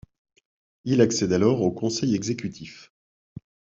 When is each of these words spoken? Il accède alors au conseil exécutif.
Il 0.83 0.99
accède 0.99 1.31
alors 1.31 1.61
au 1.61 1.69
conseil 1.69 2.15
exécutif. 2.15 2.91